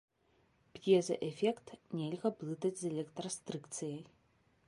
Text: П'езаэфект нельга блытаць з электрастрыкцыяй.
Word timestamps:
П'езаэфект 0.77 1.67
нельга 1.99 2.29
блытаць 2.41 2.73
з 2.81 2.89
электрастрыкцыяй. 2.91 4.01